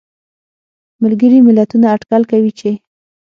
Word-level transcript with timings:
ملګري 1.03 1.37
ملتونه 1.47 1.85
اټکل 1.95 2.21
کوي 2.31 2.51
چې 2.59 2.71